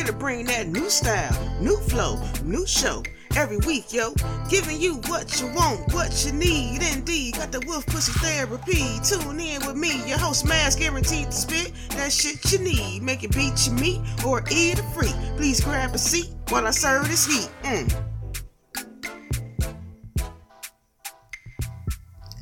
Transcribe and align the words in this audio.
Here 0.00 0.06
to 0.06 0.14
bring 0.14 0.46
that 0.46 0.66
new 0.66 0.88
style, 0.88 1.60
new 1.60 1.76
flow, 1.76 2.18
new 2.42 2.66
show. 2.66 3.02
Every 3.36 3.58
week, 3.58 3.92
yo, 3.92 4.14
giving 4.48 4.80
you 4.80 4.94
what 5.08 5.38
you 5.38 5.48
want, 5.48 5.92
what 5.92 6.24
you 6.24 6.32
need. 6.32 6.80
Indeed, 6.82 7.34
got 7.34 7.52
the 7.52 7.60
wolf 7.66 7.84
pussy 7.84 8.12
therapy. 8.12 8.98
Tune 9.04 9.38
in 9.38 9.66
with 9.66 9.76
me, 9.76 10.02
your 10.08 10.16
host, 10.16 10.46
Max, 10.46 10.74
guaranteed 10.74 11.26
to 11.26 11.32
spit 11.32 11.72
that 11.90 12.10
shit 12.10 12.50
you 12.50 12.60
need. 12.60 13.02
Make 13.02 13.24
it 13.24 13.36
beat 13.36 13.66
your 13.66 13.74
meat 13.74 14.00
or 14.26 14.40
eat 14.50 14.78
it 14.78 14.84
free. 14.94 15.12
Please 15.36 15.60
grab 15.60 15.94
a 15.94 15.98
seat 15.98 16.30
while 16.48 16.66
I 16.66 16.70
serve 16.70 17.06
this 17.06 17.26
heat. 17.26 17.50
Mm. 17.62 17.92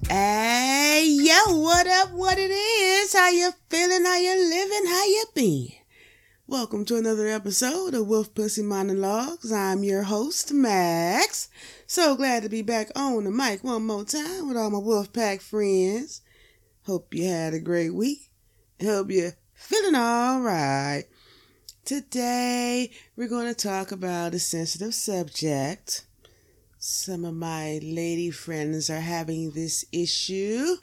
Hey, 0.08 1.08
yo, 1.08 1.58
what 1.58 1.88
up, 1.88 2.12
what 2.12 2.38
it 2.38 2.52
is? 2.52 3.12
How 3.12 3.30
you 3.30 3.50
feeling? 3.68 4.04
How 4.04 4.16
you 4.16 4.48
living? 4.48 4.86
How 4.86 5.04
you 5.06 5.24
been? 5.34 5.68
Welcome 6.50 6.86
to 6.86 6.96
another 6.96 7.26
episode 7.26 7.92
of 7.92 8.06
Wolf 8.06 8.34
Pussy 8.34 8.62
Monologues. 8.62 9.52
I'm 9.52 9.84
your 9.84 10.04
host, 10.04 10.50
Max. 10.54 11.50
So 11.86 12.16
glad 12.16 12.42
to 12.42 12.48
be 12.48 12.62
back 12.62 12.90
on 12.96 13.24
the 13.24 13.30
mic 13.30 13.62
one 13.62 13.86
more 13.86 14.06
time 14.06 14.48
with 14.48 14.56
all 14.56 14.70
my 14.70 14.78
Wolf 14.78 15.12
Pack 15.12 15.42
friends. 15.42 16.22
Hope 16.86 17.12
you 17.12 17.28
had 17.28 17.52
a 17.52 17.60
great 17.60 17.92
week. 17.92 18.30
Hope 18.80 19.10
you're 19.10 19.34
feeling 19.52 19.94
all 19.94 20.40
right. 20.40 21.04
Today, 21.84 22.92
we're 23.14 23.28
going 23.28 23.54
to 23.54 23.54
talk 23.54 23.92
about 23.92 24.32
a 24.32 24.38
sensitive 24.38 24.94
subject. 24.94 26.06
Some 26.78 27.26
of 27.26 27.34
my 27.34 27.78
lady 27.82 28.30
friends 28.30 28.88
are 28.88 29.00
having 29.00 29.50
this 29.50 29.84
issue. 29.92 30.76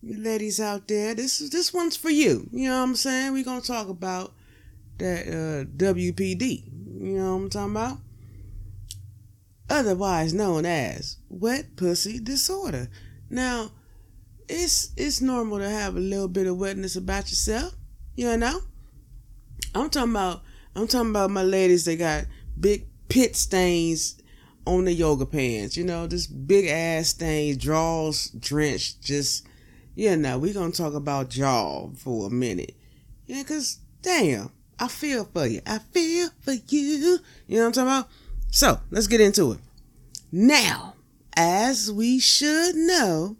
You 0.00 0.16
ladies 0.16 0.60
out 0.60 0.88
there, 0.88 1.14
this 1.14 1.42
is 1.42 1.50
this 1.50 1.74
one's 1.74 1.94
for 1.94 2.08
you. 2.10 2.48
You 2.52 2.70
know 2.70 2.78
what 2.78 2.88
I'm 2.88 2.96
saying? 2.96 3.34
We're 3.34 3.44
gonna 3.44 3.60
talk 3.60 3.88
about 3.88 4.32
that 5.02 5.26
uh, 5.28 5.64
WPD. 5.76 6.64
You 7.00 7.18
know 7.18 7.36
what 7.36 7.42
I'm 7.42 7.50
talking 7.50 7.70
about? 7.72 7.98
Otherwise 9.68 10.32
known 10.32 10.64
as 10.64 11.16
wet 11.28 11.76
pussy 11.76 12.20
disorder. 12.20 12.88
Now, 13.28 13.72
it's 14.48 14.92
it's 14.96 15.20
normal 15.20 15.58
to 15.58 15.68
have 15.68 15.96
a 15.96 16.00
little 16.00 16.28
bit 16.28 16.46
of 16.46 16.58
wetness 16.58 16.96
about 16.96 17.30
yourself. 17.30 17.74
You 18.14 18.36
know? 18.36 18.60
I'm 19.74 19.90
talking 19.90 20.10
about 20.10 20.42
I'm 20.76 20.86
talking 20.86 21.10
about 21.10 21.30
my 21.30 21.42
ladies 21.42 21.84
that 21.86 21.96
got 21.96 22.24
big 22.58 22.86
pit 23.08 23.36
stains 23.36 24.20
on 24.66 24.84
the 24.84 24.92
yoga 24.92 25.26
pants. 25.26 25.76
You 25.76 25.84
know, 25.84 26.06
this 26.06 26.26
big 26.26 26.66
ass 26.66 27.08
stains, 27.08 27.56
draws 27.56 28.28
drenched. 28.30 29.02
Just 29.02 29.46
you 29.94 30.16
know, 30.16 30.38
we 30.38 30.52
gonna 30.52 30.72
talk 30.72 30.94
about 30.94 31.30
jaw 31.30 31.88
for 31.96 32.26
a 32.26 32.30
minute. 32.30 32.76
Yeah, 33.26 33.42
cause 33.42 33.78
damn, 34.02 34.50
I 34.82 34.88
feel 34.88 35.24
for 35.26 35.46
you. 35.46 35.60
I 35.64 35.78
feel 35.78 36.30
for 36.40 36.54
you. 36.54 37.20
You 37.46 37.56
know 37.56 37.60
what 37.60 37.66
I'm 37.66 37.72
talking 37.72 37.88
about? 37.88 38.08
So 38.50 38.80
let's 38.90 39.06
get 39.06 39.20
into 39.20 39.52
it. 39.52 39.60
Now, 40.32 40.94
as 41.36 41.92
we 41.92 42.18
should 42.18 42.74
know, 42.74 43.36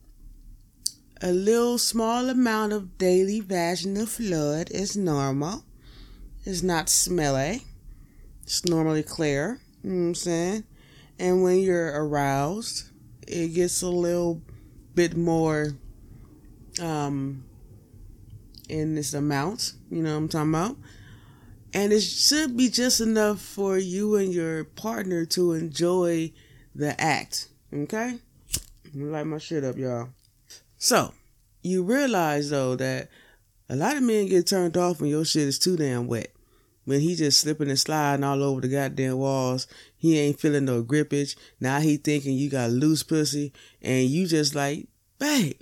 a 1.21 1.33
little 1.33 1.79
small 1.79 2.31
amount 2.31 2.73
of 2.73 2.97
daily 2.97 3.41
vaginal 3.41 4.07
fluid 4.07 4.71
is 4.71 4.97
normal. 4.97 5.65
It's 6.45 6.63
not 6.63 6.89
smelly. 6.89 7.65
It's 8.45 8.65
normally 8.65 9.03
clear. 9.03 9.59
You 9.83 9.91
know 9.91 9.97
what 9.97 10.09
I'm 10.11 10.15
saying? 10.15 10.65
And 11.19 11.43
when 11.43 11.59
you're 11.59 12.05
aroused, 12.07 12.85
it 13.27 13.49
gets 13.49 13.83
a 13.83 13.89
little 13.89 14.41
bit 14.95 15.17
more 15.17 15.73
um 16.81 17.43
in 18.69 18.95
this 18.95 19.13
amount, 19.13 19.73
you 19.91 20.03
know 20.03 20.13
what 20.13 20.19
I'm 20.19 20.29
talking 20.29 20.51
about? 20.51 20.77
And 21.75 21.93
it 21.93 22.01
should 22.01 22.57
be 22.57 22.69
just 22.69 23.01
enough 23.01 23.41
for 23.41 23.79
you 23.79 24.17
and 24.17 24.33
your 24.33 24.65
partner 24.65 25.25
to 25.27 25.53
enjoy 25.53 26.33
the 26.75 27.01
act. 27.01 27.49
Okay? 27.73 28.19
Light 28.95 29.27
my 29.27 29.39
shit 29.39 29.65
up, 29.65 29.79
y'all. 29.79 30.11
So, 30.77 31.15
you 31.63 31.83
realize 31.83 32.51
though 32.51 32.77
that 32.77 33.09
a 33.69 33.77
lot 33.77 33.97
of 33.97 34.03
men 34.03 34.27
get 34.29 34.47
turned 34.47 34.77
off 34.77 35.01
when 35.01 35.09
your 35.09 35.25
shit 35.25 35.49
is 35.49 35.59
too 35.59 35.77
damn 35.77 36.07
wet. 36.07 36.29
When 36.85 37.01
he 37.01 37.15
just 37.15 37.41
slipping 37.41 37.69
and 37.69 37.79
sliding 37.79 38.25
all 38.25 38.43
over 38.43 38.61
the 38.61 38.69
goddamn 38.69 39.17
walls, 39.17 39.69
he 39.97 40.19
ain't 40.19 40.41
feeling 40.41 40.65
no 40.65 40.83
grippage. 40.83 41.37
Now 41.61 41.79
he 41.79 41.97
thinking 41.97 42.37
you 42.37 42.51
got 42.51 42.71
loose 42.71 43.05
pussy, 43.05 43.53
and 43.81 44.09
you 44.09 44.27
just 44.27 44.57
like, 44.57 44.89
babe, 45.19 45.61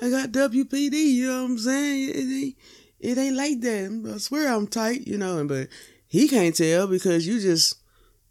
I 0.00 0.10
got 0.10 0.30
WPD. 0.30 0.92
You 0.92 1.28
know 1.28 1.42
what 1.42 1.50
I'm 1.50 1.58
saying? 1.58 2.54
It 3.00 3.16
ain't, 3.18 3.36
like 3.36 3.60
that. 3.62 4.12
I 4.14 4.18
swear 4.18 4.52
I'm 4.52 4.66
tight, 4.66 5.06
you 5.06 5.16
know. 5.16 5.38
And 5.38 5.48
But 5.48 5.68
he 6.06 6.28
can't 6.28 6.54
tell 6.54 6.86
because 6.86 7.26
you 7.26 7.40
just, 7.40 7.76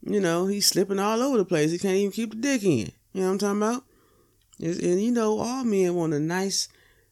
you 0.02 0.20
know, 0.20 0.46
he's 0.46 0.68
slipping 0.68 1.00
all 1.00 1.22
over 1.22 1.38
the 1.38 1.46
place. 1.46 1.72
He 1.72 1.80
can't 1.80 1.96
even 1.98 2.12
keep 2.12 2.32
the 2.32 2.38
dick 2.38 2.64
in. 2.64 2.92
You 3.14 3.22
know 3.22 3.28
what 3.28 3.32
I'm 3.32 3.38
talking 3.40 3.62
about? 3.62 3.84
and 4.62 5.02
you 5.02 5.12
know, 5.12 5.40
all 5.40 5.64
men 5.64 5.96
want 5.96 6.14
a 6.14 6.20
nice, 6.20 6.68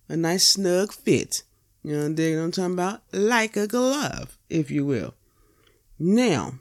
a 0.09 0.17
nice 0.17 0.47
snug 0.47 0.91
fit. 0.91 1.43
You 1.83 1.93
know 1.93 2.09
what 2.09 2.19
I'm 2.19 2.51
talking 2.51 2.73
about? 2.73 3.01
Like 3.13 3.55
a 3.55 3.67
glove, 3.67 4.37
if 4.49 4.69
you 4.69 4.85
will. 4.85 5.13
Now, 5.97 6.55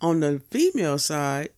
on 0.00 0.20
the 0.20 0.40
female 0.50 0.98
side, 0.98 1.50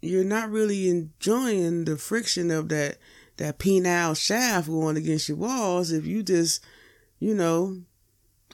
you're 0.00 0.24
not 0.24 0.50
really 0.50 0.88
enjoying 0.88 1.84
the 1.84 1.96
friction 1.96 2.50
of 2.50 2.68
that 2.70 2.96
that 3.36 3.58
penile 3.58 4.16
shaft 4.16 4.68
going 4.68 4.96
against 4.96 5.28
your 5.28 5.36
walls 5.36 5.90
if 5.90 6.06
you 6.06 6.22
just, 6.22 6.64
you 7.18 7.34
know, 7.34 7.82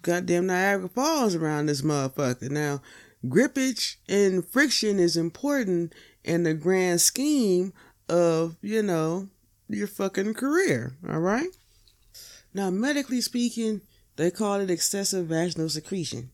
goddamn 0.03 0.47
Niagara 0.47 0.89
Falls 0.89 1.35
around 1.35 1.67
this 1.67 1.83
motherfucker. 1.83 2.51
Now, 2.51 2.83
grippage 3.27 3.97
and 4.09 4.47
friction 4.47 4.99
is 4.99 5.17
important 5.17 5.95
in 6.25 6.45
the 6.45 6.55
grand 6.55 7.01
scheme 7.01 7.73
of, 8.09 8.57
you 8.61 8.83
know, 8.83 9.29
your 9.69 9.87
fucking 9.87 10.35
career, 10.35 10.95
all 11.09 11.21
right? 11.21 11.49
Now, 12.53 12.71
medically 12.71 13.21
speaking, 13.21 13.83
they 14.17 14.31
call 14.31 14.61
it 14.61 14.71
excessive 14.71 15.27
vaginal 15.27 15.69
secretion. 15.69 16.31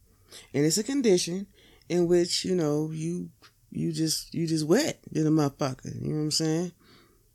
And 0.54 0.64
it's 0.64 0.78
a 0.78 0.82
condition 0.82 1.46
in 1.88 2.08
which, 2.08 2.44
you 2.44 2.54
know, 2.54 2.90
you 2.92 3.30
you 3.70 3.92
just 3.92 4.34
you 4.34 4.46
just 4.46 4.66
wet 4.66 5.00
in 5.12 5.26
a 5.26 5.30
motherfucker. 5.30 5.94
You 6.02 6.08
know 6.10 6.16
what 6.16 6.22
I'm 6.22 6.30
saying? 6.30 6.72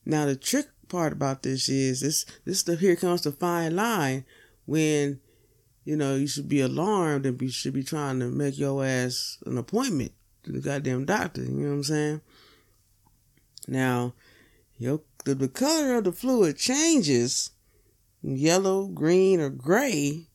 Now 0.05 0.25
the 0.25 0.35
trick 0.35 0.67
part 0.89 1.13
about 1.13 1.43
this 1.43 1.69
is 1.69 2.01
this 2.01 2.25
this 2.45 2.59
stuff 2.59 2.79
here 2.79 2.95
comes 2.95 3.21
the 3.21 3.31
fine 3.31 3.75
line 3.75 4.25
when 4.65 5.19
you 5.83 5.95
know 5.95 6.15
you 6.15 6.27
should 6.27 6.49
be 6.49 6.61
alarmed 6.61 7.25
and 7.25 7.41
you 7.41 7.49
should 7.49 7.73
be 7.73 7.83
trying 7.83 8.19
to 8.19 8.29
make 8.29 8.57
your 8.57 8.85
ass 8.85 9.37
an 9.45 9.57
appointment 9.57 10.11
to 10.43 10.51
the 10.51 10.59
goddamn 10.59 11.05
doctor. 11.05 11.43
You 11.43 11.51
know 11.51 11.69
what 11.69 11.75
I'm 11.75 11.83
saying? 11.83 12.21
Now, 13.67 14.13
your 14.77 15.01
the, 15.25 15.35
the 15.35 15.47
color 15.47 15.97
of 15.97 16.05
the 16.05 16.11
fluid 16.11 16.57
changes 16.57 17.51
yellow, 18.23 18.87
green, 18.87 19.39
or 19.39 19.49
gray 19.49 20.27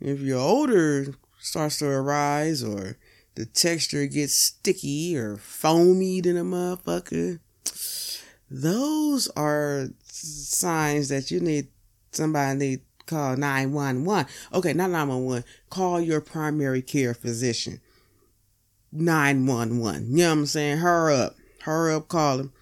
if 0.00 0.20
your 0.20 0.40
odor 0.40 1.14
starts 1.38 1.78
to 1.78 1.86
arise 1.86 2.62
or 2.62 2.98
the 3.34 3.46
texture 3.46 4.06
gets 4.06 4.34
sticky 4.34 5.16
or 5.16 5.36
foamy 5.36 6.18
in 6.18 6.36
a 6.36 6.44
motherfucker, 6.44 7.40
those 8.50 9.28
are 9.36 9.88
signs 10.04 11.08
that 11.08 11.30
you 11.30 11.40
need 11.40 11.68
somebody 12.12 12.58
need 12.58 12.80
call 13.06 13.36
911. 13.36 14.30
Okay, 14.52 14.72
not 14.72 14.90
911. 14.90 15.44
Call 15.70 16.00
your 16.00 16.20
primary 16.20 16.82
care 16.82 17.14
physician. 17.14 17.80
911. 18.92 20.10
You 20.10 20.16
know 20.16 20.28
what 20.28 20.32
I'm 20.32 20.46
saying? 20.46 20.78
Hurry 20.78 21.14
up. 21.14 21.36
Hurry 21.62 21.94
up, 21.94 22.08
call 22.08 22.38
him. 22.38 22.52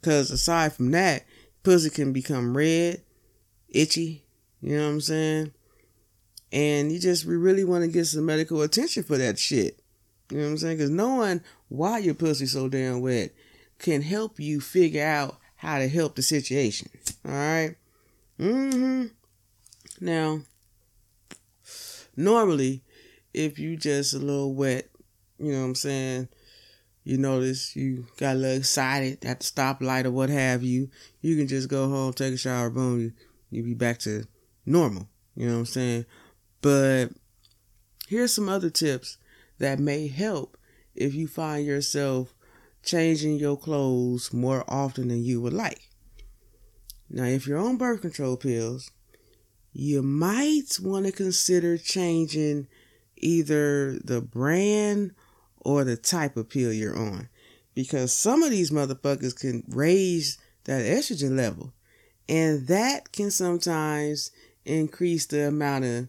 Because 0.00 0.30
aside 0.30 0.72
from 0.72 0.90
that, 0.90 1.24
pussy 1.62 1.90
can 1.90 2.12
become 2.12 2.56
red, 2.56 3.02
itchy. 3.68 4.24
You 4.60 4.76
know 4.76 4.86
what 4.86 4.92
I'm 4.92 5.00
saying? 5.00 5.52
And 6.52 6.92
you 6.92 6.98
just 6.98 7.24
we 7.24 7.36
really 7.36 7.64
want 7.64 7.82
to 7.84 7.88
get 7.88 8.06
some 8.06 8.26
medical 8.26 8.62
attention 8.62 9.02
for 9.02 9.16
that 9.16 9.38
shit. 9.38 9.80
You 10.30 10.38
know 10.38 10.44
what 10.44 10.50
I'm 10.50 10.58
saying? 10.58 10.76
Because 10.76 10.90
knowing 10.90 11.40
why 11.68 11.98
your 11.98 12.14
pussy 12.14 12.46
so 12.46 12.68
damn 12.68 13.00
wet 13.00 13.32
can 13.78 14.02
help 14.02 14.38
you 14.38 14.60
figure 14.60 15.04
out 15.04 15.38
how 15.56 15.78
to 15.78 15.88
help 15.88 16.14
the 16.14 16.22
situation. 16.22 16.88
All 17.24 17.32
right. 17.32 17.76
Mm-hmm. 18.38 19.06
Now, 20.00 20.40
normally, 22.16 22.82
if 23.32 23.58
you 23.58 23.76
just 23.76 24.14
a 24.14 24.18
little 24.18 24.54
wet, 24.54 24.88
you 25.38 25.52
know 25.52 25.60
what 25.60 25.66
I'm 25.66 25.74
saying, 25.74 26.28
you 27.04 27.18
notice 27.18 27.74
you 27.74 28.06
got 28.16 28.36
a 28.36 28.38
little 28.38 28.58
excited 28.58 29.24
at 29.24 29.40
the 29.40 29.44
stoplight 29.44 30.04
or 30.04 30.10
what 30.10 30.30
have 30.30 30.62
you, 30.62 30.88
you 31.20 31.36
can 31.36 31.48
just 31.48 31.68
go 31.68 31.88
home, 31.88 32.12
take 32.12 32.34
a 32.34 32.36
shower, 32.36 32.70
boom, 32.70 33.00
you, 33.00 33.12
you 33.50 33.62
be 33.62 33.74
back 33.74 33.98
to 34.00 34.24
normal. 34.64 35.08
You 35.34 35.46
know 35.46 35.54
what 35.54 35.58
I'm 35.60 35.66
saying? 35.66 36.06
But 36.60 37.08
here's 38.06 38.32
some 38.32 38.48
other 38.48 38.70
tips 38.70 39.18
that 39.58 39.78
may 39.78 40.08
help 40.08 40.56
if 40.94 41.14
you 41.14 41.26
find 41.26 41.66
yourself 41.66 42.34
changing 42.82 43.36
your 43.36 43.56
clothes 43.56 44.32
more 44.32 44.64
often 44.68 45.08
than 45.08 45.24
you 45.24 45.40
would 45.40 45.52
like. 45.52 45.88
Now, 47.08 47.24
if 47.24 47.46
you're 47.46 47.58
on 47.58 47.76
birth 47.76 48.00
control 48.00 48.36
pills, 48.36 48.90
you 49.72 50.02
might 50.02 50.78
want 50.80 51.06
to 51.06 51.12
consider 51.12 51.78
changing 51.78 52.68
either 53.16 53.98
the 54.04 54.20
brand 54.20 55.14
or 55.60 55.84
the 55.84 55.96
type 55.96 56.36
of 56.36 56.50
pill 56.50 56.72
you're 56.72 56.98
on. 56.98 57.28
Because 57.74 58.12
some 58.12 58.42
of 58.42 58.50
these 58.50 58.70
motherfuckers 58.70 59.38
can 59.38 59.64
raise 59.68 60.38
that 60.64 60.84
estrogen 60.84 61.36
level. 61.36 61.72
And 62.28 62.66
that 62.66 63.12
can 63.12 63.30
sometimes 63.30 64.30
increase 64.64 65.26
the 65.26 65.48
amount 65.48 65.84
of 65.84 66.08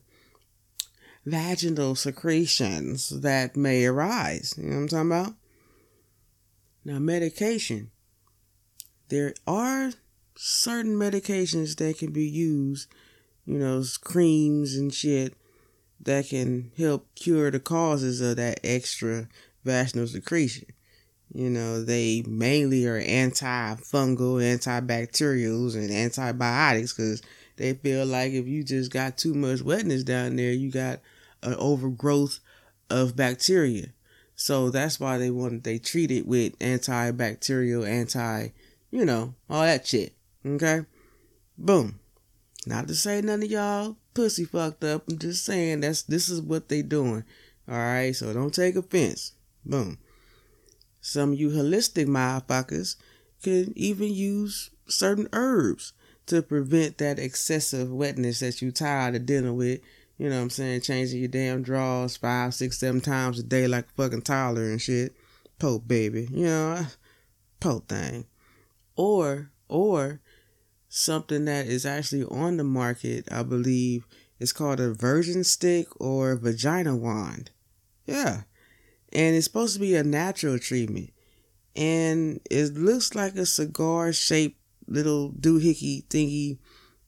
vaginal 1.25 1.95
secretions 1.95 3.21
that 3.21 3.55
may 3.55 3.85
arise. 3.85 4.55
You 4.57 4.65
know 4.65 4.75
what 4.75 4.81
I'm 4.81 4.87
talking 4.89 5.11
about? 5.11 5.33
Now, 6.85 6.99
medication. 6.99 7.91
There 9.09 9.33
are 9.47 9.91
certain 10.35 10.95
medications 10.95 11.77
that 11.77 11.97
can 11.97 12.11
be 12.11 12.25
used, 12.25 12.89
you 13.45 13.57
know, 13.57 13.83
creams 14.01 14.75
and 14.75 14.93
shit 14.93 15.33
that 16.01 16.27
can 16.27 16.71
help 16.77 17.07
cure 17.15 17.51
the 17.51 17.59
causes 17.59 18.21
of 18.21 18.37
that 18.37 18.59
extra 18.63 19.27
vaginal 19.63 20.07
secretion. 20.07 20.65
You 21.33 21.49
know, 21.49 21.83
they 21.83 22.23
mainly 22.27 22.85
are 22.85 23.01
antifungal, 23.01 24.39
antibacterials, 24.39 25.75
and 25.75 25.89
antibiotics 25.91 26.93
because 26.93 27.21
they 27.57 27.73
feel 27.73 28.05
like 28.05 28.33
if 28.33 28.47
you 28.47 28.63
just 28.63 28.91
got 28.91 29.17
too 29.17 29.33
much 29.33 29.61
wetness 29.61 30.03
down 30.03 30.35
there, 30.35 30.51
you 30.51 30.69
got 30.69 30.99
an 31.41 31.55
overgrowth 31.55 32.39
of 32.89 33.15
bacteria. 33.15 33.87
So 34.35 34.69
that's 34.69 34.99
why 34.99 35.17
they 35.17 35.31
want 35.31 35.63
they 35.63 35.79
treat 35.79 36.11
it 36.11 36.27
with 36.27 36.57
antibacterial, 36.59 37.87
anti, 37.87 38.49
you 38.91 39.05
know, 39.05 39.33
all 39.49 39.61
that 39.61 39.87
shit. 39.87 40.13
Okay? 40.45 40.81
Boom. 41.57 41.99
Not 42.65 42.87
to 42.87 42.95
say 42.95 43.21
none 43.21 43.43
of 43.43 43.49
y'all 43.49 43.97
pussy 44.13 44.45
fucked 44.45 44.83
up. 44.83 45.03
I'm 45.09 45.17
just 45.17 45.43
saying 45.45 45.81
that's 45.81 46.03
this 46.03 46.29
is 46.29 46.41
what 46.41 46.69
they 46.69 46.81
doing. 46.81 47.23
Alright, 47.69 48.15
so 48.15 48.33
don't 48.33 48.53
take 48.53 48.75
offense. 48.75 49.33
Boom. 49.65 49.97
Some 51.01 51.33
of 51.33 51.39
you 51.39 51.49
holistic 51.49 52.07
motherfuckers 52.07 52.95
can 53.41 53.73
even 53.75 54.13
use 54.13 54.69
certain 54.87 55.27
herbs 55.33 55.93
to 56.27 56.41
prevent 56.41 56.97
that 56.97 57.19
excessive 57.19 57.91
wetness 57.91 58.39
that 58.39 58.61
you 58.61 58.71
tired 58.71 59.15
of 59.15 59.25
dealing 59.25 59.55
with. 59.55 59.81
You 60.17 60.29
know 60.29 60.37
what 60.37 60.43
I'm 60.43 60.49
saying? 60.49 60.81
Changing 60.81 61.19
your 61.19 61.27
damn 61.27 61.63
drawers 61.63 62.15
five, 62.17 62.53
six, 62.53 62.77
seven 62.79 63.01
times 63.01 63.39
a 63.39 63.43
day 63.43 63.67
like 63.67 63.85
a 63.85 64.01
fucking 64.01 64.21
toddler 64.21 64.69
and 64.69 64.81
shit. 64.81 65.13
Pope 65.59 65.87
baby. 65.87 66.27
You 66.31 66.45
know, 66.45 66.85
pope 67.59 67.89
thing. 67.89 68.25
Or, 68.95 69.51
or 69.67 70.21
something 70.95 71.45
that 71.45 71.65
is 71.65 71.87
actually 71.87 72.23
on 72.25 72.57
the 72.57 72.63
market, 72.63 73.27
I 73.31 73.41
believe, 73.41 74.05
is 74.39 74.53
called 74.53 74.79
a 74.79 74.93
virgin 74.93 75.43
stick 75.43 75.87
or 75.99 76.35
vagina 76.35 76.95
wand. 76.95 77.49
Yeah. 78.05 78.43
And 79.11 79.35
it's 79.35 79.45
supposed 79.45 79.73
to 79.73 79.79
be 79.79 79.95
a 79.95 80.03
natural 80.03 80.59
treatment. 80.59 81.09
And 81.75 82.41
it 82.51 82.75
looks 82.75 83.15
like 83.15 83.35
a 83.35 83.47
cigar 83.47 84.13
shaped 84.13 84.59
little 84.87 85.31
doohickey 85.31 86.05
thingy. 86.09 86.59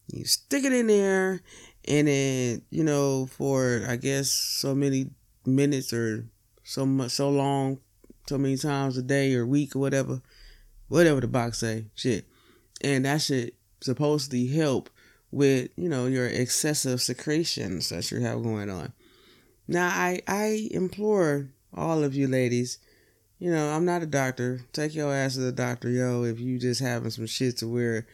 You 0.08 0.26
stick 0.26 0.64
it 0.64 0.74
in 0.74 0.88
there, 0.88 1.42
and 1.88 2.08
then 2.08 2.62
you 2.70 2.84
know 2.84 3.26
for 3.26 3.86
I 3.88 3.96
guess 3.96 4.32
so 4.32 4.74
many 4.74 5.12
minutes 5.46 5.94
or 5.94 6.28
so 6.64 6.86
much 6.86 7.12
so 7.12 7.30
long, 7.30 7.80
so 8.28 8.38
many 8.38 8.58
times 8.58 8.98
a 8.98 9.04
day 9.04 9.34
or 9.36 9.46
week 9.46 9.76
or 9.76 9.80
whatever, 9.80 10.22
whatever 10.88 11.22
the 11.22 11.28
box 11.28 11.60
say, 11.60 11.88
shit, 11.96 12.26
and 12.84 13.06
that 13.06 13.22
shit 13.22 13.56
supposedly 13.86 14.48
help 14.48 14.90
with 15.32 15.70
you 15.76 15.90
know 15.90 16.08
your 16.08 16.28
excessive 16.28 17.02
secretions 17.02 17.90
that 17.90 18.12
you 18.12 18.20
have 18.22 18.44
going 18.44 18.70
on. 18.70 18.94
Now 19.68 19.88
I 19.88 20.22
I 20.28 20.68
implore 20.72 21.50
all 21.74 22.04
of 22.04 22.16
you 22.16 22.28
ladies 22.28 22.80
you 23.40 23.52
know, 23.52 23.70
I'm 23.70 23.86
not 23.86 24.02
a 24.02 24.06
doctor. 24.06 24.62
Take 24.72 24.96
your 24.96 25.14
ass 25.14 25.34
to 25.34 25.42
the 25.42 25.52
doctor, 25.52 25.90
yo, 25.90 26.24
if 26.24 26.40
you 26.40 26.58
just 26.58 26.82
having 26.82 27.10
some 27.10 27.28
shit 27.28 27.58
to 27.58 27.68
where 27.68 28.08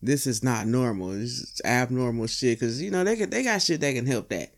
this 0.00 0.26
is 0.26 0.44
not 0.44 0.66
normal. 0.66 1.12
It's 1.12 1.60
abnormal 1.64 2.28
shit. 2.28 2.60
Cause 2.60 2.80
you 2.80 2.90
know, 2.90 3.04
they 3.04 3.16
can, 3.16 3.30
they 3.30 3.42
got 3.42 3.62
shit 3.62 3.80
that 3.80 3.94
can 3.94 4.06
help 4.06 4.28
that. 4.28 4.54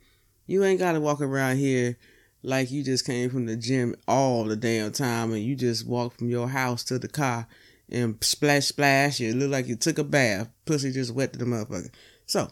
You 0.47 0.65
ain't 0.65 0.79
gotta 0.79 1.01
walk 1.01 1.21
around 1.21 1.57
here 1.57 1.97
like 2.43 2.71
you 2.71 2.83
just 2.83 3.07
came 3.07 3.31
from 3.31 3.47
the 3.47 3.57
gym 3.57 3.95
all 4.07 4.45
the 4.45 4.57
damn 4.57 4.93
time 4.93 5.33
and 5.33 5.43
you 5.43 5.57
just 5.57 5.87
walk 5.87 6.17
from 6.19 6.29
your 6.29 6.49
house 6.49 6.85
to 6.85 6.99
the 6.99 7.09
car 7.09 7.47
and 7.91 8.17
splash 8.23 8.67
splash. 8.67 9.21
You 9.21 9.35
look 9.35 9.51
like 9.51 9.67
you 9.67 9.77
took 9.77 9.99
a 9.99 10.05
bath. 10.05 10.49
Pussy 10.65 10.93
just 10.93 11.15
wet 11.15 11.33
to 11.33 11.39
the 11.39 11.45
motherfucker. 11.45 11.91
So, 12.27 12.51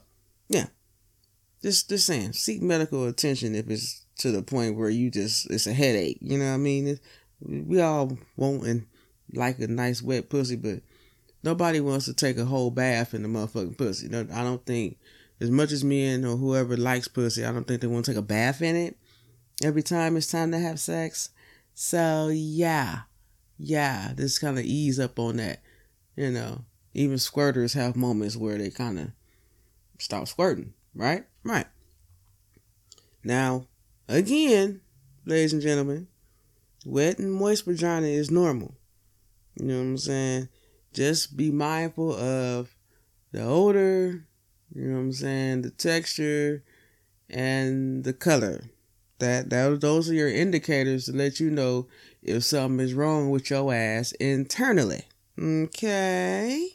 yeah. 0.48 0.66
Just 1.62 1.88
just 1.88 2.06
saying, 2.06 2.32
seek 2.34 2.62
medical 2.62 3.06
attention 3.06 3.54
if 3.54 3.68
it's 3.68 4.04
to 4.18 4.30
the 4.30 4.42
point 4.42 4.76
where 4.76 4.90
you 4.90 5.10
just 5.10 5.50
it's 5.50 5.66
a 5.66 5.72
headache. 5.72 6.18
You 6.20 6.38
know 6.38 6.46
what 6.46 6.54
I 6.54 6.58
mean? 6.58 6.98
we 7.40 7.80
all 7.80 8.18
want 8.36 8.64
and 8.64 8.86
like 9.32 9.58
a 9.58 9.68
nice 9.68 10.02
wet 10.02 10.28
pussy, 10.28 10.56
but 10.56 10.80
nobody 11.42 11.80
wants 11.80 12.06
to 12.06 12.14
take 12.14 12.38
a 12.38 12.44
whole 12.44 12.70
bath 12.70 13.14
in 13.14 13.22
the 13.22 13.28
motherfucking 13.28 13.78
pussy. 13.78 14.08
No, 14.08 14.26
I 14.32 14.42
don't 14.42 14.64
think 14.64 14.98
as 15.40 15.50
much 15.50 15.70
as 15.72 15.84
men 15.84 16.24
or 16.24 16.36
whoever 16.36 16.76
likes 16.76 17.08
pussy, 17.08 17.44
I 17.44 17.52
don't 17.52 17.66
think 17.66 17.80
they 17.80 17.86
want 17.86 18.06
to 18.06 18.12
take 18.12 18.18
a 18.18 18.22
bath 18.22 18.62
in 18.62 18.76
it 18.76 18.96
every 19.62 19.82
time 19.82 20.16
it's 20.16 20.30
time 20.30 20.50
to 20.52 20.58
have 20.58 20.80
sex. 20.80 21.30
So 21.74 22.30
yeah, 22.32 23.00
yeah, 23.58 24.12
just 24.16 24.40
kind 24.40 24.58
of 24.58 24.64
ease 24.64 24.98
up 24.98 25.18
on 25.18 25.36
that. 25.36 25.60
You 26.16 26.30
know, 26.30 26.64
even 26.94 27.16
squirters 27.16 27.74
have 27.74 27.96
moments 27.96 28.36
where 28.36 28.58
they 28.58 28.70
kind 28.70 28.98
of 28.98 29.10
stop 29.98 30.28
squirting, 30.28 30.74
right? 30.94 31.24
Right. 31.44 31.66
Now, 33.22 33.66
again, 34.08 34.80
ladies 35.24 35.52
and 35.52 35.62
gentlemen, 35.62 36.08
wet 36.84 37.18
and 37.18 37.32
moist 37.32 37.64
vagina 37.64 38.06
is 38.06 38.30
normal. 38.30 38.74
You 39.56 39.66
know 39.66 39.76
what 39.78 39.82
I'm 39.82 39.98
saying? 39.98 40.48
Just 40.92 41.36
be 41.36 41.50
mindful 41.50 42.14
of 42.14 42.74
the 43.32 43.42
odor, 43.42 44.24
you 44.74 44.84
know 44.84 44.94
what 44.94 45.00
I'm 45.02 45.12
saying, 45.12 45.62
the 45.62 45.70
texture, 45.70 46.62
and 47.28 48.04
the 48.04 48.12
color. 48.12 48.64
That, 49.18 49.50
that 49.50 49.80
those 49.80 50.08
are 50.08 50.14
your 50.14 50.28
indicators 50.28 51.06
to 51.06 51.12
let 51.12 51.40
you 51.40 51.50
know 51.50 51.88
if 52.22 52.44
something 52.44 52.84
is 52.84 52.94
wrong 52.94 53.30
with 53.30 53.50
your 53.50 53.72
ass 53.72 54.12
internally. 54.12 55.04
Okay? 55.38 56.68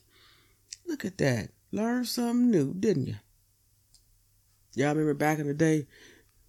Look 0.86 1.06
at 1.06 1.18
that. 1.18 1.50
Learned 1.72 2.08
something 2.08 2.52
new, 2.52 2.74
didn't 2.74 3.08
you? 3.08 3.16
Y'all 4.76 4.90
remember 4.90 5.14
back 5.14 5.40
in 5.40 5.48
the 5.48 5.54
day 5.54 5.86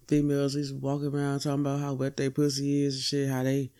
females 0.07 0.53
just 0.53 0.75
walking 0.75 1.13
around 1.13 1.39
talking 1.39 1.61
about 1.61 1.79
how 1.79 1.93
wet 1.93 2.17
their 2.17 2.31
pussy 2.31 2.83
is 2.83 2.95
and 2.95 3.03
shit, 3.03 3.29
how 3.29 3.43
they 3.43 3.71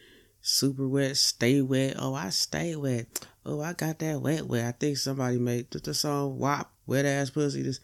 super 0.42 0.88
wet, 0.88 1.18
stay 1.18 1.62
wet. 1.62 1.96
Oh, 1.98 2.14
I 2.14 2.30
stay 2.30 2.76
wet. 2.76 3.28
Oh, 3.46 3.62
I 3.62 3.74
got 3.74 4.00
that 4.00 4.22
wet 4.22 4.48
wet. 4.48 4.66
I 4.66 4.72
think 4.72 4.98
somebody 4.98 5.38
made 5.38 5.72
the 5.72 5.94
song 5.94 6.38
WAP, 6.40 6.72
wet 6.86 7.06
ass 7.06 7.30
pussy. 7.30 7.64
This, 7.64 7.80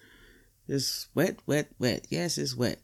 this 0.67 1.07
wet, 1.15 1.37
wet, 1.45 1.69
wet. 1.79 2.05
Yes, 2.09 2.37
it's 2.37 2.55
wet. 2.55 2.79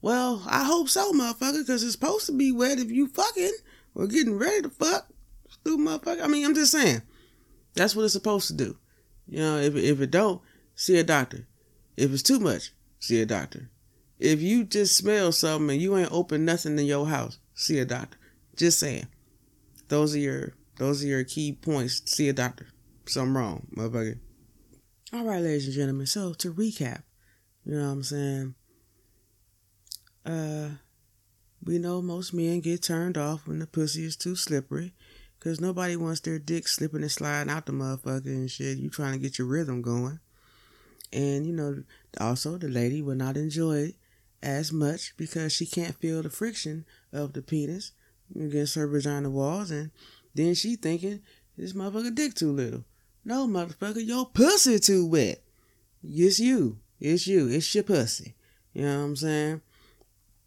Well, 0.00 0.42
I 0.46 0.64
hope 0.64 0.88
so, 0.88 1.12
motherfucker, 1.12 1.58
because 1.60 1.84
it's 1.84 1.92
supposed 1.92 2.26
to 2.26 2.32
be 2.32 2.50
wet 2.50 2.78
if 2.78 2.90
you 2.90 3.06
fucking 3.06 3.52
or 3.94 4.06
getting 4.06 4.38
ready 4.38 4.62
to 4.62 4.70
fuck. 4.70 5.08
Stupid 5.48 5.86
motherfucker. 5.86 6.22
I 6.22 6.26
mean, 6.28 6.44
I'm 6.44 6.54
just 6.54 6.72
saying. 6.72 7.02
That's 7.74 7.96
what 7.96 8.04
it's 8.04 8.12
supposed 8.12 8.48
to 8.48 8.54
do. 8.54 8.76
You 9.26 9.38
know, 9.38 9.58
if, 9.58 9.76
if 9.76 10.00
it 10.00 10.10
don't, 10.10 10.40
see 10.74 10.98
a 10.98 11.04
doctor. 11.04 11.46
If 11.96 12.12
it's 12.12 12.22
too 12.22 12.40
much, 12.40 12.72
see 12.98 13.20
a 13.20 13.26
doctor. 13.26 13.70
If 14.18 14.40
you 14.40 14.64
just 14.64 14.96
smell 14.96 15.32
something 15.32 15.70
and 15.70 15.82
you 15.82 15.96
ain't 15.96 16.12
open 16.12 16.44
nothing 16.44 16.78
in 16.78 16.86
your 16.86 17.06
house, 17.06 17.38
see 17.54 17.78
a 17.78 17.84
doctor. 17.84 18.18
Just 18.56 18.78
saying. 18.78 19.06
Those 19.88 20.14
are 20.14 20.20
your 20.20 20.54
those 20.76 21.02
are 21.04 21.08
your 21.08 21.24
key 21.24 21.52
points. 21.52 22.02
See 22.06 22.28
a 22.28 22.32
doctor. 22.32 22.68
Something 23.06 23.34
wrong, 23.34 23.66
motherfucker. 23.76 24.18
All 25.12 25.24
right, 25.24 25.42
ladies 25.42 25.66
and 25.66 25.74
gentlemen. 25.74 26.06
So 26.06 26.32
to 26.34 26.52
recap, 26.52 27.02
you 27.64 27.74
know 27.74 27.86
what 27.86 27.92
I'm 27.92 28.02
saying? 28.02 28.54
Uh, 30.24 30.68
we 31.64 31.78
know 31.78 32.02
most 32.02 32.34
men 32.34 32.60
get 32.60 32.82
turned 32.82 33.16
off 33.16 33.46
when 33.46 33.58
the 33.58 33.66
pussy 33.66 34.04
is 34.04 34.16
too 34.16 34.34
slippery, 34.34 34.94
cause 35.40 35.60
nobody 35.60 35.96
wants 35.96 36.20
their 36.20 36.38
dick 36.38 36.66
slipping 36.66 37.02
and 37.02 37.10
sliding 37.10 37.50
out 37.50 37.66
the 37.66 37.72
motherfucker 37.72 38.26
and 38.26 38.50
shit. 38.50 38.78
You 38.78 38.90
trying 38.90 39.12
to 39.12 39.18
get 39.18 39.38
your 39.38 39.46
rhythm 39.46 39.82
going, 39.82 40.18
and 41.12 41.46
you 41.46 41.52
know 41.52 41.82
also 42.20 42.58
the 42.58 42.68
lady 42.68 43.02
will 43.02 43.14
not 43.14 43.36
enjoy 43.36 43.76
it 43.78 43.94
as 44.42 44.72
much 44.72 45.16
because 45.16 45.52
she 45.52 45.66
can't 45.66 45.94
feel 45.96 46.22
the 46.22 46.30
friction 46.30 46.84
of 47.12 47.32
the 47.32 47.42
penis 47.42 47.92
against 48.34 48.74
her 48.74 48.88
vagina 48.88 49.30
walls, 49.30 49.70
and 49.70 49.90
then 50.34 50.54
she 50.54 50.76
thinking 50.76 51.20
this 51.56 51.74
motherfucker 51.74 52.14
dick 52.14 52.34
too 52.34 52.52
little. 52.52 52.84
No, 53.24 53.46
motherfucker, 53.46 54.04
your 54.04 54.26
pussy 54.26 54.80
too 54.80 55.06
wet. 55.06 55.42
It's 56.02 56.40
you. 56.40 56.78
It's 56.98 57.26
you. 57.26 57.48
It's 57.48 57.72
your 57.72 57.84
pussy. 57.84 58.34
You 58.72 58.82
know 58.82 58.98
what 58.98 59.04
I'm 59.04 59.16
saying? 59.16 59.60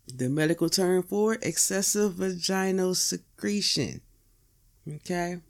The 0.08 0.30
medical 0.30 0.70
term 0.70 1.04
for 1.04 1.38
excessive 1.42 2.14
vaginal 2.14 2.96
secretion. 2.96 4.02
Okay? 4.88 5.42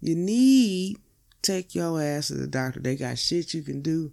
You 0.00 0.14
need 0.16 0.98
take 1.44 1.74
your 1.74 2.00
ass 2.02 2.28
to 2.28 2.34
the 2.34 2.46
doctor. 2.46 2.80
They 2.80 2.96
got 2.96 3.18
shit 3.18 3.54
you 3.54 3.62
can 3.62 3.82
do. 3.82 4.12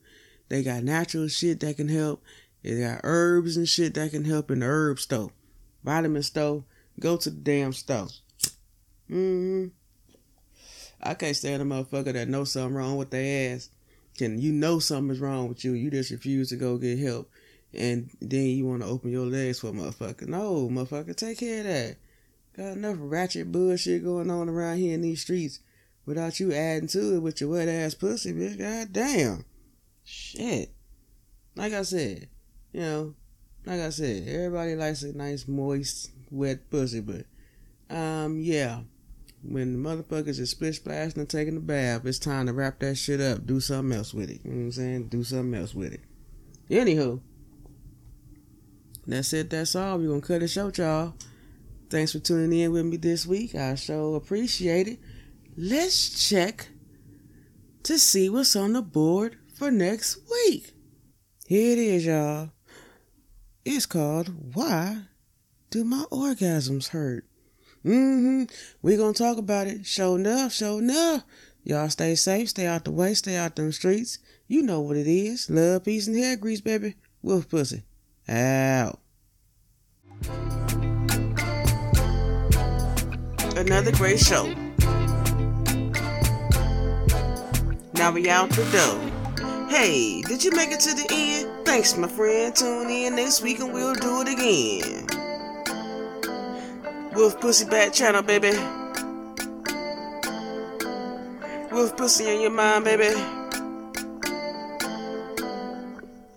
They 0.50 0.63
got 0.63 0.84
natural 0.84 1.30
shit 1.30 1.62
that 1.62 1.78
can 1.78 1.88
help 1.88 2.22
They 2.62 2.82
got 2.82 3.01
herbs 3.04 3.56
and 3.58 3.68
shit 3.68 3.94
that 3.94 4.12
can 4.12 4.25
help 4.25 4.51
in 4.51 4.60
the 4.60 4.66
herb 4.66 5.00
store. 5.00 5.32
Vitamin 5.84 6.24
store. 6.24 6.66
Go 7.00 7.18
to 7.18 7.30
the 7.30 7.38
damn 7.38 7.74
store. 7.74 8.10
Mm-hmm. 9.10 9.68
I 11.01 11.13
can't 11.16 11.36
stand 11.36 11.62
a 11.62 11.66
motherfucker 11.66 12.13
that 12.13 12.28
knows 12.28 12.51
something 12.51 12.75
wrong 12.75 12.98
with 12.98 13.10
their 13.10 13.56
ass. 13.56 13.70
Can 14.18 14.40
you 14.40 14.51
know 14.51 14.80
something 14.80 15.12
is 15.16 15.20
wrong 15.20 15.48
with 15.48 15.66
you? 15.66 15.72
You 15.72 15.90
just 15.90 16.12
refuse 16.12 16.50
to 16.50 16.58
go 16.58 16.78
get 16.78 17.00
help. 17.00 17.32
And 17.74 18.10
then 18.20 18.48
you 18.48 18.66
want 18.66 18.82
to 18.82 18.88
open 18.88 19.12
your 19.12 19.25
legs 19.25 19.60
for 19.60 19.68
a 19.68 19.72
motherfucker. 19.72 20.28
No, 20.28 20.68
motherfucker, 20.70 21.16
take 21.16 21.40
care 21.40 21.60
of 21.60 21.66
that. 21.66 21.98
Got 22.56 22.78
enough 22.78 22.98
ratchet 23.00 23.51
bullshit 23.51 24.04
going 24.04 24.30
on 24.30 24.50
around 24.50 24.78
here 24.78 24.94
in 24.94 25.01
these 25.01 25.22
streets 25.22 25.60
without 26.06 26.40
you 26.40 26.51
adding 26.51 26.88
to 26.90 27.16
it 27.16 27.20
with 27.20 27.40
your 27.40 27.51
wet 27.51 27.70
ass 27.70 27.94
pussy, 27.94 28.34
bitch. 28.34 28.60
God 28.60 28.92
damn. 28.92 29.46
Shit. 30.04 30.72
Like 31.56 31.74
I 31.74 31.84
said, 31.84 32.28
you 32.74 32.82
know, 32.82 33.16
like 33.66 33.80
I 33.80 33.90
said, 33.90 34.28
everybody 34.28 34.75
likes 34.75 35.04
a 35.04 35.16
nice, 35.16 35.48
moist, 35.48 36.12
wet 36.30 36.70
pussy, 36.70 37.00
but 37.01 37.25
um, 37.90 38.40
yeah. 38.40 38.82
When 39.44 39.74
the 39.82 39.90
motherfuckers 39.90 40.40
is 40.40 40.51
split 40.51 40.75
splashing 40.75 41.20
and 41.20 41.30
taking 41.30 41.58
a 41.58 41.62
bath, 41.62 42.06
it's 42.06 42.20
time 42.20 42.46
to 42.46 42.54
wrap 42.54 42.80
that 42.80 42.96
shit 42.96 43.20
up. 43.20 43.48
Do 43.48 43.60
something 43.60 43.98
else 43.98 44.13
with 44.13 44.30
it. 44.30 44.42
You 44.44 44.51
know 44.51 44.58
what 44.58 44.63
I'm 44.66 44.72
saying? 44.72 45.08
Do 45.08 45.24
something 45.24 45.60
else 45.60 45.74
with 45.74 45.94
it. 45.94 46.01
Anywho, 46.70 47.22
that's 49.05 49.34
it. 49.34 49.50
That's 49.50 49.75
all. 49.75 49.98
We're 49.98 50.10
gonna 50.10 50.22
cut 50.22 50.43
it 50.43 50.50
short, 50.50 50.77
y'all. 50.77 51.13
Thanks 51.89 52.13
for 52.13 52.20
tuning 52.20 52.58
in 52.60 52.72
with 52.72 52.86
me 52.86 52.98
this 52.98 53.25
week. 53.25 53.55
I 53.55 53.75
sure 53.75 54.15
appreciate 54.15 54.88
it. 54.88 55.00
Let's 55.58 56.29
check 56.29 56.70
to 57.84 58.00
see 58.00 58.29
what's 58.29 58.55
on 58.55 58.74
the 58.74 58.81
board 58.81 59.38
for 59.55 59.72
next 59.72 60.17
week. 60.29 60.74
Here 61.48 61.74
it 61.74 61.79
is, 61.79 62.05
y'all. 62.05 62.51
It's 63.65 63.86
called 63.86 64.55
Why 64.55 65.03
Do 65.70 65.84
My 65.84 66.05
Orgasms 66.12 66.89
Hurt? 66.89 67.25
Mm-hmm. 67.84 68.43
we 68.81 68.96
gonna 68.96 69.13
talk 69.13 69.38
about 69.38 69.67
it. 69.67 69.86
Show 69.86 70.15
enough, 70.15 70.53
show 70.53 70.77
enough. 70.77 71.24
Y'all 71.63 71.89
stay 71.89 72.15
safe, 72.15 72.50
stay 72.50 72.67
out 72.67 72.86
the 72.86 72.91
way, 72.91 73.13
stay 73.13 73.36
out 73.36 73.55
them 73.55 73.72
streets. 73.72 74.20
You 74.48 74.62
know 74.62 74.81
what 74.81 74.98
it 74.98 75.08
is. 75.08 75.50
Love, 75.50 75.84
peace, 75.84 76.08
and 76.08 76.17
hair 76.17 76.38
grease, 76.38 76.62
baby. 76.62 76.96
Wolf 77.22 77.50
pussy. 77.50 77.84
Out. 78.30 79.00
Another 83.56 83.92
great 83.92 84.20
show. 84.20 84.48
Now 87.94 88.12
we 88.12 88.30
out 88.30 88.50
the 88.50 88.63
door. 88.72 89.68
Hey, 89.70 90.22
did 90.24 90.44
you 90.44 90.51
make 90.51 90.72
it 90.72 90.80
to 90.82 90.94
the 90.94 91.08
end? 91.12 91.66
Thanks, 91.66 91.96
my 91.96 92.08
friend. 92.08 92.56
Tune 92.56 92.90
in 92.90 93.16
next 93.16 93.42
week 93.42 93.60
and 93.60 93.74
we'll 93.74 93.96
do 93.96 94.22
it 94.22 94.28
again. 94.28 95.08
Wolf 97.13 97.40
Pussy 97.40 97.66
Bat 97.66 97.94
Channel, 97.94 98.22
baby. 98.22 98.51
Wolf 101.72 101.96
Pussy 101.96 102.28
in 102.34 102.42
your 102.42 102.51
mind, 102.51 102.86
baby. 102.86 103.16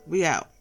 We 0.06 0.24
out. 0.24 0.53